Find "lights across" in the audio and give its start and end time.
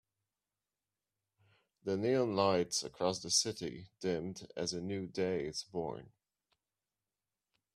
2.35-3.19